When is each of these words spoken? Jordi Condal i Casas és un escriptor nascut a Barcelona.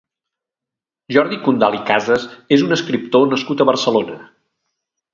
Jordi 1.17 1.39
Condal 1.49 1.77
i 1.81 1.83
Casas 1.91 2.27
és 2.57 2.65
un 2.71 2.79
escriptor 2.81 3.31
nascut 3.37 3.63
a 3.67 3.73
Barcelona. 3.75 4.21